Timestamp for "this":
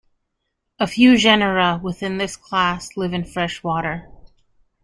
2.17-2.35